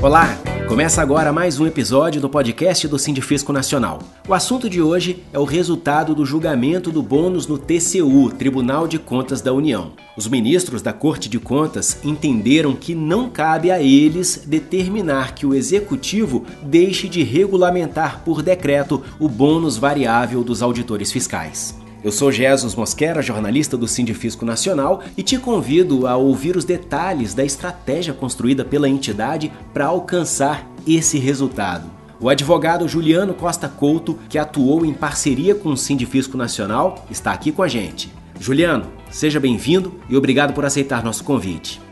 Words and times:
Olá! 0.00 0.38
Começa 0.68 1.02
agora 1.02 1.32
mais 1.32 1.58
um 1.58 1.66
episódio 1.66 2.20
do 2.20 2.28
podcast 2.28 2.86
do 2.86 2.96
Sindifisco 3.00 3.52
Nacional. 3.52 3.98
O 4.28 4.32
assunto 4.32 4.70
de 4.70 4.80
hoje 4.80 5.24
é 5.32 5.38
o 5.40 5.44
resultado 5.44 6.14
do 6.14 6.24
julgamento 6.24 6.92
do 6.92 7.02
bônus 7.02 7.48
no 7.48 7.58
TCU, 7.58 8.30
Tribunal 8.30 8.86
de 8.86 8.96
Contas 8.96 9.40
da 9.40 9.52
União. 9.52 9.94
Os 10.16 10.28
ministros 10.28 10.82
da 10.82 10.92
Corte 10.92 11.28
de 11.28 11.40
Contas 11.40 11.98
entenderam 12.04 12.76
que 12.76 12.94
não 12.94 13.28
cabe 13.28 13.72
a 13.72 13.82
eles 13.82 14.44
determinar 14.46 15.34
que 15.34 15.44
o 15.44 15.52
executivo 15.52 16.46
deixe 16.62 17.08
de 17.08 17.24
regulamentar 17.24 18.22
por 18.24 18.40
decreto 18.40 19.02
o 19.18 19.28
bônus 19.28 19.76
variável 19.76 20.44
dos 20.44 20.62
auditores 20.62 21.10
fiscais. 21.10 21.74
Eu 22.02 22.12
sou 22.12 22.30
Jesus 22.30 22.76
Mosquera, 22.76 23.20
jornalista 23.20 23.76
do 23.76 23.88
Sindifisco 23.88 24.44
Nacional, 24.44 25.02
e 25.16 25.22
te 25.22 25.36
convido 25.36 26.06
a 26.06 26.16
ouvir 26.16 26.56
os 26.56 26.64
detalhes 26.64 27.34
da 27.34 27.44
estratégia 27.44 28.14
construída 28.14 28.64
pela 28.64 28.88
entidade 28.88 29.52
para 29.74 29.86
alcançar 29.86 30.64
esse 30.86 31.18
resultado. 31.18 31.90
O 32.20 32.28
advogado 32.28 32.88
Juliano 32.88 33.34
Costa 33.34 33.68
Couto, 33.68 34.16
que 34.28 34.38
atuou 34.38 34.86
em 34.86 34.94
parceria 34.94 35.56
com 35.56 35.70
o 35.70 35.76
Sindifisco 35.76 36.36
Nacional, 36.36 37.04
está 37.10 37.32
aqui 37.32 37.50
com 37.50 37.64
a 37.64 37.68
gente. 37.68 38.12
Juliano, 38.38 38.86
seja 39.10 39.40
bem-vindo 39.40 39.92
e 40.08 40.16
obrigado 40.16 40.52
por 40.52 40.64
aceitar 40.64 41.02
nosso 41.02 41.24
convite. 41.24 41.87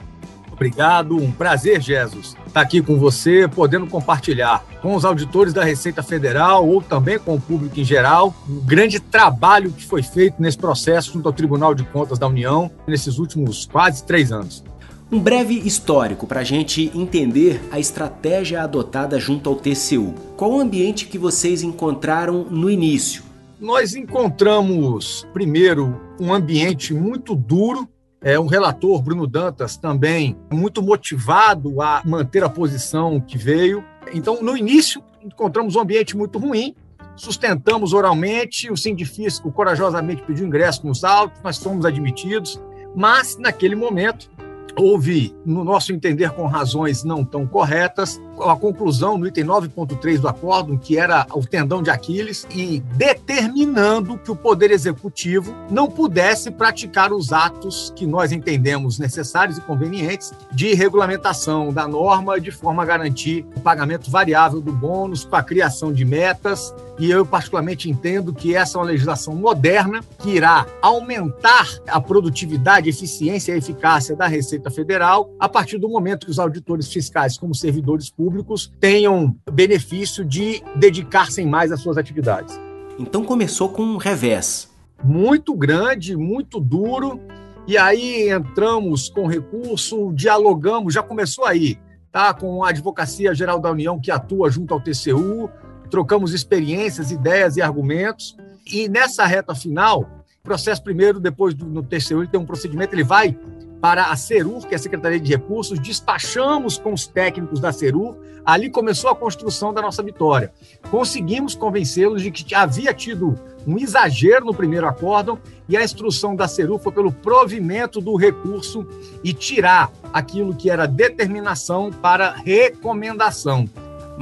Obrigado, 0.56 1.18
um 1.18 1.30
prazer, 1.30 1.82
Jesus, 1.82 2.34
estar 2.46 2.62
aqui 2.62 2.80
com 2.80 2.98
você, 2.98 3.46
podendo 3.46 3.86
compartilhar 3.86 4.64
com 4.80 4.94
os 4.94 5.04
auditores 5.04 5.52
da 5.52 5.62
Receita 5.62 6.02
Federal 6.02 6.66
ou 6.66 6.80
também 6.80 7.18
com 7.18 7.34
o 7.34 7.40
público 7.40 7.78
em 7.78 7.84
geral 7.84 8.34
o 8.48 8.62
grande 8.62 8.98
trabalho 8.98 9.70
que 9.70 9.84
foi 9.84 10.02
feito 10.02 10.40
nesse 10.40 10.56
processo 10.56 11.12
junto 11.12 11.28
ao 11.28 11.32
Tribunal 11.34 11.74
de 11.74 11.84
Contas 11.84 12.18
da 12.18 12.26
União 12.26 12.70
nesses 12.86 13.18
últimos 13.18 13.66
quase 13.66 14.02
três 14.04 14.32
anos. 14.32 14.64
Um 15.12 15.20
breve 15.20 15.54
histórico 15.54 16.26
para 16.26 16.40
a 16.40 16.44
gente 16.44 16.90
entender 16.94 17.60
a 17.70 17.78
estratégia 17.78 18.62
adotada 18.62 19.20
junto 19.20 19.50
ao 19.50 19.56
TCU. 19.56 20.14
Qual 20.38 20.52
o 20.52 20.58
ambiente 20.58 21.06
que 21.06 21.18
vocês 21.18 21.62
encontraram 21.62 22.44
no 22.50 22.70
início? 22.70 23.22
Nós 23.60 23.94
encontramos, 23.94 25.26
primeiro, 25.32 26.00
um 26.18 26.32
ambiente 26.32 26.94
muito 26.94 27.34
duro 27.34 27.86
é, 28.26 28.40
um 28.40 28.46
relator, 28.46 29.00
Bruno 29.00 29.24
Dantas, 29.24 29.76
também 29.76 30.36
muito 30.52 30.82
motivado 30.82 31.80
a 31.80 32.02
manter 32.04 32.42
a 32.42 32.48
posição 32.48 33.20
que 33.20 33.38
veio. 33.38 33.84
Então, 34.12 34.42
no 34.42 34.56
início, 34.56 35.00
encontramos 35.22 35.76
um 35.76 35.80
ambiente 35.80 36.16
muito 36.16 36.36
ruim, 36.36 36.74
sustentamos 37.14 37.92
oralmente, 37.92 38.68
o 38.68 38.76
sindifisco 38.76 39.52
corajosamente 39.52 40.24
pediu 40.24 40.44
ingresso 40.44 40.82
com 40.82 40.90
os 40.90 41.04
autos, 41.04 41.40
nós 41.40 41.56
fomos 41.58 41.86
admitidos, 41.86 42.60
mas, 42.96 43.38
naquele 43.38 43.76
momento, 43.76 44.28
houve, 44.76 45.32
no 45.44 45.62
nosso 45.62 45.92
entender, 45.92 46.30
com 46.30 46.46
razões 46.46 47.04
não 47.04 47.24
tão 47.24 47.46
corretas, 47.46 48.20
a 48.40 48.56
conclusão 48.56 49.18
no 49.18 49.26
item 49.26 49.44
9.3 49.44 50.18
do 50.18 50.28
acórdão, 50.28 50.76
que 50.76 50.98
era 50.98 51.26
o 51.32 51.46
tendão 51.46 51.82
de 51.82 51.90
Aquiles, 51.90 52.46
e 52.54 52.80
determinando 52.94 54.18
que 54.18 54.30
o 54.30 54.36
Poder 54.36 54.70
Executivo 54.70 55.54
não 55.70 55.88
pudesse 55.88 56.50
praticar 56.50 57.12
os 57.12 57.32
atos 57.32 57.92
que 57.96 58.06
nós 58.06 58.32
entendemos 58.32 58.98
necessários 58.98 59.58
e 59.58 59.60
convenientes 59.60 60.32
de 60.52 60.74
regulamentação 60.74 61.72
da 61.72 61.86
norma, 61.86 62.40
de 62.40 62.50
forma 62.50 62.82
a 62.82 62.86
garantir 62.86 63.46
o 63.56 63.60
pagamento 63.60 64.10
variável 64.10 64.60
do 64.60 64.72
bônus, 64.72 65.24
com 65.24 65.36
a 65.36 65.42
criação 65.42 65.92
de 65.92 66.04
metas. 66.04 66.74
E 66.98 67.10
eu, 67.10 67.26
particularmente, 67.26 67.90
entendo 67.90 68.32
que 68.32 68.54
essa 68.54 68.78
é 68.78 68.80
uma 68.80 68.86
legislação 68.86 69.34
moderna 69.34 70.00
que 70.18 70.30
irá 70.30 70.66
aumentar 70.80 71.66
a 71.88 72.00
produtividade, 72.00 72.88
eficiência 72.88 73.52
e 73.52 73.58
eficácia 73.58 74.16
da 74.16 74.26
Receita 74.26 74.70
Federal 74.70 75.30
a 75.38 75.48
partir 75.48 75.78
do 75.78 75.88
momento 75.88 76.24
que 76.24 76.30
os 76.30 76.38
auditores 76.38 76.90
fiscais, 76.90 77.36
como 77.36 77.54
servidores 77.54 78.08
públicos, 78.08 78.25
públicos 78.26 78.72
tenham 78.80 79.36
benefício 79.48 80.24
de 80.24 80.60
dedicar-se 80.74 81.44
mais 81.44 81.70
às 81.70 81.80
suas 81.80 81.96
atividades. 81.96 82.58
Então 82.98 83.22
começou 83.22 83.68
com 83.68 83.84
um 83.84 83.98
revés. 83.98 84.68
Muito 85.04 85.54
grande, 85.54 86.16
muito 86.16 86.58
duro, 86.58 87.20
e 87.68 87.78
aí 87.78 88.28
entramos 88.28 89.08
com 89.08 89.28
recurso, 89.28 90.12
dialogamos, 90.12 90.92
já 90.92 91.04
começou 91.04 91.44
aí, 91.44 91.78
tá? 92.10 92.34
Com 92.34 92.64
a 92.64 92.70
Advocacia 92.70 93.32
Geral 93.32 93.60
da 93.60 93.70
União 93.70 94.00
que 94.00 94.10
atua 94.10 94.50
junto 94.50 94.74
ao 94.74 94.80
TCU, 94.80 95.48
trocamos 95.88 96.34
experiências, 96.34 97.12
ideias 97.12 97.56
e 97.56 97.62
argumentos, 97.62 98.36
e 98.66 98.88
nessa 98.88 99.24
reta 99.24 99.54
final, 99.54 100.24
processo 100.42 100.82
primeiro, 100.82 101.20
depois 101.20 101.54
do, 101.54 101.64
no 101.64 101.80
TCU, 101.80 102.22
ele 102.22 102.28
tem 102.28 102.40
um 102.40 102.46
procedimento, 102.46 102.92
ele 102.92 103.04
vai 103.04 103.38
para 103.80 104.04
a 104.04 104.16
CERUR, 104.16 104.66
que 104.66 104.74
é 104.74 104.76
a 104.76 104.80
Secretaria 104.80 105.20
de 105.20 105.30
Recursos, 105.30 105.78
despachamos 105.78 106.78
com 106.78 106.92
os 106.92 107.06
técnicos 107.06 107.60
da 107.60 107.72
CERUR, 107.72 108.16
ali 108.44 108.70
começou 108.70 109.10
a 109.10 109.14
construção 109.14 109.74
da 109.74 109.82
nossa 109.82 110.02
vitória. 110.02 110.52
Conseguimos 110.90 111.54
convencê-los 111.54 112.22
de 112.22 112.30
que 112.30 112.54
havia 112.54 112.94
tido 112.94 113.38
um 113.66 113.76
exagero 113.76 114.46
no 114.46 114.54
primeiro 114.54 114.86
acórdão 114.86 115.38
e 115.68 115.76
a 115.76 115.82
instrução 115.82 116.36
da 116.36 116.46
CERUR 116.46 116.78
foi 116.78 116.92
pelo 116.92 117.10
provimento 117.10 118.00
do 118.00 118.14
recurso 118.14 118.86
e 119.24 119.32
tirar 119.32 119.90
aquilo 120.12 120.54
que 120.54 120.70
era 120.70 120.86
determinação 120.86 121.90
para 121.90 122.30
recomendação. 122.30 123.68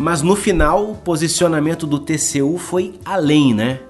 Mas 0.01 0.23
no 0.23 0.35
final, 0.35 0.91
o 0.91 0.97
posicionamento 0.97 1.87
do 1.87 2.01
TCU 2.01 2.59
foi 2.59 2.99
além, 3.05 3.55
né? 3.55 3.81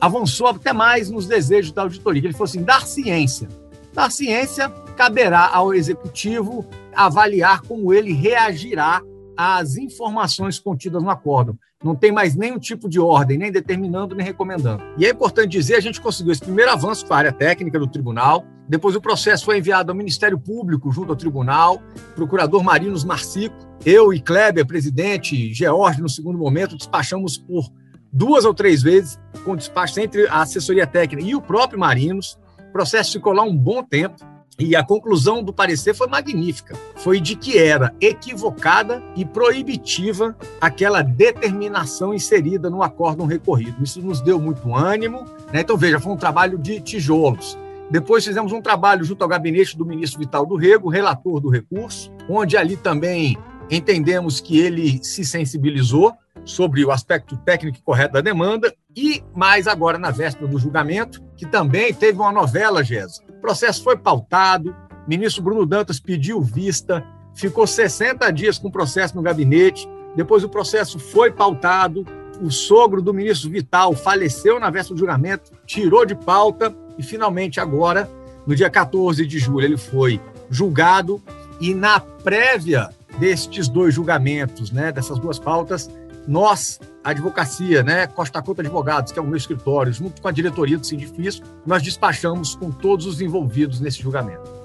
Avançou 0.00 0.46
até 0.46 0.72
mais 0.72 1.10
nos 1.10 1.26
desejos 1.26 1.72
da 1.72 1.82
auditoria. 1.82 2.22
Ele 2.22 2.32
falou 2.32 2.44
assim: 2.44 2.62
dar 2.62 2.86
ciência. 2.86 3.48
Dar 3.92 4.10
ciência 4.10 4.68
caberá 4.96 5.48
ao 5.52 5.74
executivo 5.74 6.66
avaliar 6.94 7.62
como 7.62 7.92
ele 7.92 8.12
reagirá 8.12 9.02
às 9.36 9.76
informações 9.76 10.58
contidas 10.58 11.02
no 11.02 11.10
acórdão. 11.10 11.56
Não 11.82 11.94
tem 11.94 12.10
mais 12.10 12.34
nenhum 12.34 12.58
tipo 12.58 12.88
de 12.88 12.98
ordem, 12.98 13.38
nem 13.38 13.52
determinando, 13.52 14.16
nem 14.16 14.26
recomendando. 14.26 14.82
E 14.98 15.06
é 15.06 15.10
importante 15.10 15.50
dizer, 15.50 15.76
a 15.76 15.80
gente 15.80 16.00
conseguiu 16.00 16.32
esse 16.32 16.42
primeiro 16.42 16.72
avanço 16.72 17.06
para 17.06 17.14
a 17.14 17.18
área 17.18 17.32
técnica 17.32 17.78
do 17.78 17.86
tribunal, 17.86 18.44
depois 18.68 18.96
o 18.96 19.00
processo 19.00 19.44
foi 19.44 19.58
enviado 19.58 19.92
ao 19.92 19.96
Ministério 19.96 20.38
Público 20.38 20.90
junto 20.90 21.10
ao 21.10 21.16
tribunal, 21.16 21.80
procurador 22.16 22.64
Marinos 22.64 23.04
Marcico, 23.04 23.56
eu 23.86 24.12
e 24.12 24.20
Kleber, 24.20 24.66
presidente, 24.66 25.54
George, 25.54 26.02
no 26.02 26.08
segundo 26.08 26.36
momento, 26.36 26.76
despachamos 26.76 27.38
por 27.38 27.70
duas 28.12 28.44
ou 28.44 28.52
três 28.52 28.82
vezes, 28.82 29.18
com 29.44 29.54
despacho 29.54 30.00
entre 30.00 30.26
a 30.26 30.42
assessoria 30.42 30.86
técnica 30.86 31.26
e 31.26 31.34
o 31.34 31.40
próprio 31.40 31.78
Marinos. 31.78 32.36
Processo 32.78 33.14
ficou 33.14 33.32
lá 33.32 33.42
um 33.42 33.56
bom 33.56 33.82
tempo, 33.82 34.24
e 34.56 34.76
a 34.76 34.84
conclusão 34.84 35.42
do 35.42 35.52
parecer 35.52 35.94
foi 35.94 36.06
magnífica. 36.06 36.76
Foi 36.94 37.20
de 37.20 37.34
que 37.34 37.58
era 37.58 37.92
equivocada 38.00 39.02
e 39.16 39.24
proibitiva 39.24 40.36
aquela 40.60 41.02
determinação 41.02 42.14
inserida 42.14 42.70
no 42.70 42.80
acórdão 42.80 43.26
recorrido. 43.26 43.82
Isso 43.82 44.00
nos 44.00 44.20
deu 44.20 44.38
muito 44.38 44.72
ânimo. 44.76 45.24
Né? 45.52 45.62
Então, 45.62 45.76
veja, 45.76 45.98
foi 45.98 46.12
um 46.12 46.16
trabalho 46.16 46.56
de 46.56 46.80
tijolos. 46.80 47.58
Depois 47.90 48.24
fizemos 48.24 48.52
um 48.52 48.62
trabalho 48.62 49.04
junto 49.04 49.22
ao 49.22 49.28
gabinete 49.28 49.76
do 49.76 49.84
ministro 49.84 50.20
Vital 50.20 50.46
do 50.46 50.54
Rego, 50.54 50.88
relator 50.88 51.40
do 51.40 51.48
recurso, 51.48 52.12
onde 52.28 52.56
ali 52.56 52.76
também 52.76 53.36
entendemos 53.68 54.38
que 54.38 54.56
ele 54.56 55.02
se 55.02 55.24
sensibilizou 55.24 56.12
sobre 56.44 56.84
o 56.84 56.92
aspecto 56.92 57.36
técnico 57.38 57.82
correto 57.82 58.14
da 58.14 58.20
demanda 58.20 58.72
e 58.98 59.22
mais 59.32 59.68
agora 59.68 59.96
na 59.96 60.10
véspera 60.10 60.48
do 60.48 60.58
julgamento, 60.58 61.22
que 61.36 61.46
também 61.46 61.94
teve 61.94 62.18
uma 62.18 62.32
novela, 62.32 62.82
Jéssica 62.82 63.28
o 63.38 63.40
processo 63.40 63.84
foi 63.84 63.96
pautado, 63.96 64.74
o 65.06 65.08
ministro 65.08 65.40
Bruno 65.40 65.64
Dantas 65.64 66.00
pediu 66.00 66.42
vista, 66.42 67.06
ficou 67.32 67.64
60 67.64 68.28
dias 68.32 68.58
com 68.58 68.66
o 68.66 68.72
processo 68.72 69.14
no 69.14 69.22
gabinete, 69.22 69.88
depois 70.16 70.42
o 70.42 70.48
processo 70.48 70.98
foi 70.98 71.30
pautado, 71.30 72.04
o 72.42 72.50
sogro 72.50 73.00
do 73.00 73.14
ministro 73.14 73.48
Vital 73.48 73.94
faleceu 73.94 74.58
na 74.58 74.68
véspera 74.68 74.96
do 74.96 74.98
julgamento, 74.98 75.52
tirou 75.64 76.04
de 76.04 76.16
pauta 76.16 76.74
e 76.98 77.02
finalmente 77.02 77.60
agora, 77.60 78.10
no 78.44 78.56
dia 78.56 78.68
14 78.68 79.24
de 79.24 79.38
julho, 79.38 79.64
ele 79.64 79.76
foi 79.76 80.20
julgado. 80.50 81.22
E 81.60 81.74
na 81.74 81.98
prévia 82.00 82.90
destes 83.18 83.68
dois 83.68 83.94
julgamentos, 83.94 84.70
né, 84.70 84.92
dessas 84.92 85.18
duas 85.18 85.38
pautas, 85.38 85.90
nós, 86.28 86.78
a 87.02 87.10
advocacia, 87.10 87.82
né, 87.82 88.06
Costa 88.06 88.42
Conta 88.42 88.60
Advogados, 88.60 89.10
que 89.10 89.18
é 89.18 89.22
o 89.22 89.26
meu 89.26 89.36
escritório, 89.36 89.90
junto 89.90 90.20
com 90.20 90.28
a 90.28 90.30
diretoria 90.30 90.76
do 90.76 90.86
Sindifisco, 90.86 91.46
nós 91.66 91.82
despachamos 91.82 92.54
com 92.54 92.70
todos 92.70 93.06
os 93.06 93.22
envolvidos 93.22 93.80
nesse 93.80 94.02
julgamento. 94.02 94.58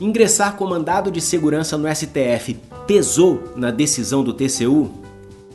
Ingressar 0.00 0.56
com 0.56 0.66
mandado 0.66 1.10
de 1.10 1.20
segurança 1.20 1.76
no 1.76 1.86
STF 1.94 2.58
pesou 2.86 3.52
na 3.54 3.70
decisão 3.70 4.24
do 4.24 4.32
TCU? 4.32 4.90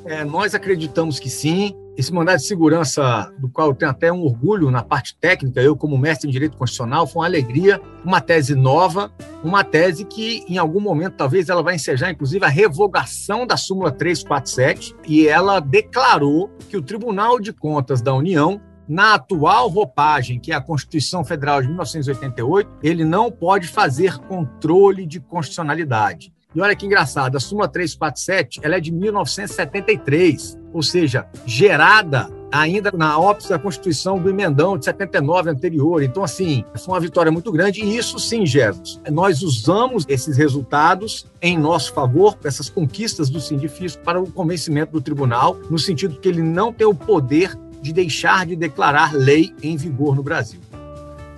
É, 0.06 0.24
nós 0.24 0.54
acreditamos 0.54 1.20
que 1.20 1.30
sim. 1.30 1.76
Esse 1.98 2.14
mandado 2.14 2.38
de 2.38 2.46
segurança, 2.46 3.34
do 3.40 3.50
qual 3.50 3.70
eu 3.70 3.74
tenho 3.74 3.90
até 3.90 4.14
um 4.14 4.22
orgulho 4.22 4.70
na 4.70 4.84
parte 4.84 5.18
técnica, 5.18 5.60
eu, 5.60 5.76
como 5.76 5.98
mestre 5.98 6.30
em 6.30 6.32
direito 6.32 6.56
constitucional, 6.56 7.08
foi 7.08 7.22
uma 7.22 7.26
alegria, 7.26 7.82
uma 8.06 8.22
tese 8.22 8.54
nova, 8.54 9.12
uma 9.44 9.64
tese 9.64 10.06
que, 10.06 10.46
em 10.48 10.60
algum 10.60 10.80
momento, 10.80 11.16
talvez 11.16 11.50
ela 11.50 11.64
vai 11.64 11.74
ensejar, 11.74 12.12
inclusive, 12.12 12.46
a 12.46 12.50
revogação 12.50 13.48
da 13.48 13.58
súmula 13.58 13.92
347, 13.92 14.96
e 15.08 15.28
ela 15.28 15.60
declarou 15.60 16.52
que 16.70 16.78
o 16.78 16.84
Tribunal 16.84 17.40
de 17.40 17.52
Contas 17.52 18.00
da 18.00 18.14
União 18.14 18.62
na 18.88 19.16
atual 19.16 19.68
roupagem, 19.68 20.40
que 20.40 20.52
é 20.52 20.56
a 20.56 20.62
Constituição 20.62 21.26
Federal 21.26 21.62
de 21.62 21.68
1988, 21.68 22.70
ele 22.84 23.04
não 23.04 23.32
pode 23.32 23.68
fazer 23.68 24.20
controle 24.20 25.04
de 25.08 25.20
constitucionalidade. 25.20 26.32
E 26.56 26.62
olha 26.62 26.76
que 26.76 26.86
engraçado, 26.86 27.36
a 27.36 27.40
súmula 27.40 27.68
347 27.68 28.62
ela 28.64 28.78
é 28.78 28.80
de 28.80 28.92
1973, 28.92 30.58
ou 30.74 30.82
seja, 30.82 31.28
gerada 31.46 32.30
ainda 32.52 32.92
na 32.96 33.20
óptica 33.20 33.56
da 33.56 33.60
Constituição 33.60 34.18
do 34.18 34.30
Emendão 34.30 34.78
de 34.78 34.86
79 34.86 35.50
anterior. 35.50 36.02
Então, 36.02 36.24
assim, 36.24 36.64
foi 36.76 36.94
uma 36.94 37.00
vitória 37.00 37.32
muito 37.32 37.52
grande 37.52 37.84
e 37.84 37.98
isso 37.98 38.18
sim, 38.20 38.46
Jesus. 38.46 39.00
Nós 39.12 39.42
usamos 39.42 40.06
esses 40.08 40.38
resultados 40.38 41.26
em 41.42 41.58
nosso 41.58 41.94
favor, 41.94 42.38
essas 42.44 42.70
conquistas 42.70 43.30
do 43.30 43.42
Sindifisco, 43.42 44.02
para 44.04 44.20
o 44.20 44.32
convencimento 44.32 44.94
do 44.94 45.02
tribunal, 45.02 45.58
no 45.70 45.78
sentido 45.78 46.20
que 46.20 46.30
ele 46.30 46.42
não 46.42 46.72
tem 46.72 46.88
o 46.88 46.96
poder 46.96 47.58
de 47.82 47.94
deixar 47.94 48.46
de 48.46 48.56
declarar 48.56 49.14
lei 49.14 49.54
em 49.62 49.76
vigor 49.76 50.16
no 50.16 50.24
Brasil. 50.24 50.60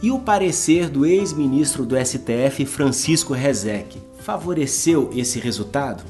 E 0.02 0.12
o 0.12 0.20
parecer 0.20 0.88
do 0.90 1.06
ex-ministro 1.06 1.86
do 1.86 1.98
STF, 1.98 2.66
Francisco 2.66 3.34
Rezec, 3.34 3.98
favoreceu 4.30 5.10
esse 5.16 5.40
resultado? 5.40 6.04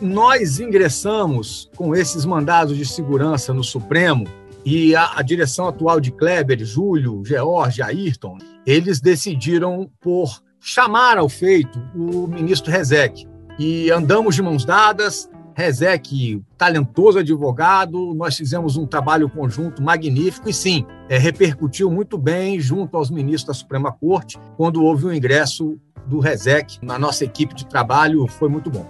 Nós 0.00 0.60
ingressamos 0.60 1.68
com 1.74 1.96
esses 1.96 2.24
mandados 2.24 2.76
de 2.76 2.86
segurança 2.86 3.52
no 3.52 3.64
Supremo 3.64 4.24
e 4.64 4.94
a, 4.94 5.18
a 5.18 5.22
direção 5.22 5.66
atual 5.66 5.98
de 5.98 6.12
Kleber, 6.12 6.64
Júlio, 6.64 7.24
George, 7.26 7.82
Ayrton, 7.82 8.38
eles 8.64 9.00
decidiram 9.00 9.90
por 10.00 10.40
chamar 10.60 11.18
ao 11.18 11.28
feito 11.28 11.76
o 11.92 12.28
ministro 12.28 12.70
Rezec. 12.70 13.26
E 13.58 13.90
andamos 13.90 14.36
de 14.36 14.42
mãos 14.42 14.64
dadas, 14.64 15.28
Rezec, 15.56 16.44
talentoso 16.58 17.18
advogado, 17.18 18.12
nós 18.12 18.36
fizemos 18.36 18.76
um 18.76 18.86
trabalho 18.86 19.26
conjunto 19.26 19.82
magnífico 19.82 20.50
e 20.50 20.52
sim, 20.52 20.84
é, 21.08 21.16
repercutiu 21.16 21.90
muito 21.90 22.18
bem 22.18 22.60
junto 22.60 22.94
aos 22.94 23.10
ministros 23.10 23.44
da 23.44 23.54
Suprema 23.54 23.90
Corte 23.90 24.38
quando 24.58 24.84
houve 24.84 25.06
o 25.06 25.14
ingresso 25.14 25.78
do 26.04 26.20
Rezec 26.20 26.78
na 26.82 26.98
nossa 26.98 27.24
equipe 27.24 27.54
de 27.54 27.64
trabalho, 27.64 28.26
foi 28.26 28.50
muito 28.50 28.68
bom. 28.68 28.86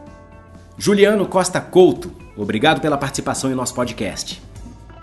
Juliano 0.76 1.24
Costa 1.28 1.60
Couto, 1.60 2.10
obrigado 2.36 2.80
pela 2.80 2.98
participação 2.98 3.48
em 3.48 3.54
nosso 3.54 3.72
podcast. 3.72 4.42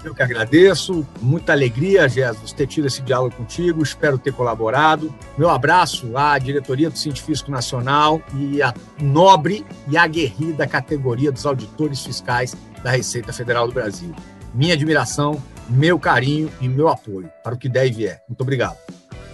Eu 0.03 0.13
que 0.13 0.21
agradeço, 0.21 1.05
muita 1.21 1.53
alegria, 1.53 2.09
Jesus, 2.09 2.51
ter 2.51 2.67
tido 2.67 2.87
esse 2.87 3.01
diálogo 3.01 3.35
contigo, 3.35 3.81
espero 3.81 4.17
ter 4.17 4.33
colaborado. 4.33 5.13
Meu 5.37 5.49
abraço 5.49 6.17
à 6.17 6.37
diretoria 6.37 6.89
do 6.89 6.97
Científico 6.97 7.49
Nacional 7.49 8.21
e 8.35 8.61
à 8.61 8.73
nobre 9.01 9.65
e 9.87 9.97
aguerrida 9.97 10.67
categoria 10.67 11.31
dos 11.31 11.45
auditores 11.45 12.03
fiscais 12.03 12.55
da 12.83 12.91
Receita 12.91 13.31
Federal 13.31 13.67
do 13.67 13.73
Brasil. 13.73 14.13
Minha 14.53 14.73
admiração, 14.73 15.41
meu 15.69 15.97
carinho 15.97 16.51
e 16.59 16.67
meu 16.67 16.89
apoio 16.89 17.29
para 17.43 17.55
o 17.55 17.57
que 17.57 17.69
der 17.69 17.87
e 17.87 17.91
vier. 17.91 18.21
Muito 18.27 18.41
obrigado. 18.41 18.77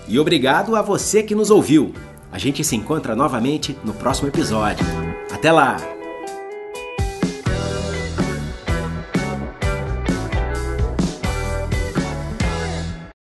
E 0.08 0.20
obrigado 0.20 0.76
a 0.76 0.82
você 0.82 1.24
que 1.24 1.36
nos 1.36 1.50
ouviu. 1.50 1.94
A 2.32 2.38
gente 2.38 2.64
se 2.64 2.76
encontra 2.76 3.16
novamente 3.16 3.78
no 3.84 3.94
próximo 3.94 4.28
episódio. 4.28 4.86
Até 5.32 5.52
lá! 5.52 5.99